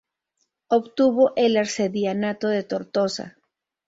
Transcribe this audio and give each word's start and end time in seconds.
Obtuvo 0.69 1.31
el 1.35 1.57
arcedianato 1.57 2.47
de 2.47 2.63
Tortosa. 2.63 3.37